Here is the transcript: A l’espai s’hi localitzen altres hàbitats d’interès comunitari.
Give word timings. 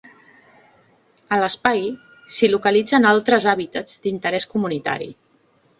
A 1.35 1.39
l’espai 1.43 1.83
s’hi 2.37 2.49
localitzen 2.55 3.07
altres 3.13 3.49
hàbitats 3.53 4.05
d’interès 4.07 4.53
comunitari. 4.57 5.15